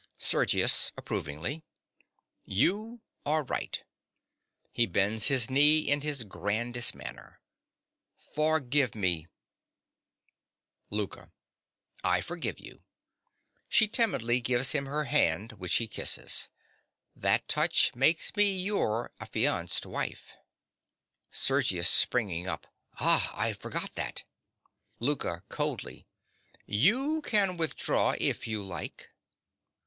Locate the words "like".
28.63-29.11